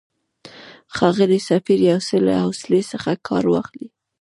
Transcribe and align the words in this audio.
ښاغلی 0.95 1.39
سفیر، 1.49 1.79
یو 1.91 1.99
څه 2.07 2.15
له 2.25 2.33
حوصلې 2.43 2.81
څخه 2.91 3.11
کار 3.27 3.43
واخلئ. 3.49 3.85